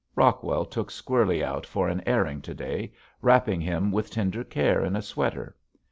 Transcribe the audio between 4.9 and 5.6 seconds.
a sweater.